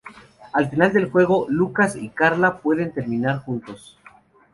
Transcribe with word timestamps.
Al 0.53 0.67
final 0.67 0.93
del 0.93 1.11
juego, 1.11 1.45
Lucas 1.47 1.95
y 1.95 2.09
Carla 2.09 2.57
pueden 2.57 2.91
terminar 2.91 3.43
juntos. 3.43 3.99